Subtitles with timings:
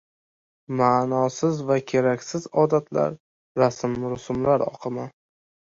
[0.79, 3.17] ma’nisiz va keraksiz odatlar,
[3.65, 5.11] rasm-rusumlar oqimi...